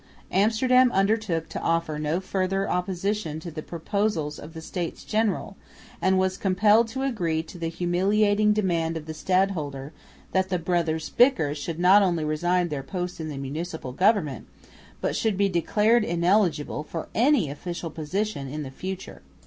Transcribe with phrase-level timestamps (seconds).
[0.31, 5.55] Amsterdam undertook to offer no further opposition to the proposals of the States General,
[6.01, 9.93] and was compelled to agree to the humiliating demand of the stadholder
[10.31, 14.47] that the brothers Bicker should not only resign their posts in the municipal government,
[15.01, 19.21] but should be declared ineligible for any official position in the future.